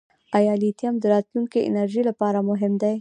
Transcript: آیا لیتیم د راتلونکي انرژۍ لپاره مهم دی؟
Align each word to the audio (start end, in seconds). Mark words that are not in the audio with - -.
آیا 0.37 0.53
لیتیم 0.61 0.95
د 0.99 1.03
راتلونکي 1.13 1.59
انرژۍ 1.69 2.01
لپاره 2.09 2.39
مهم 2.49 2.73
دی؟ 2.81 2.95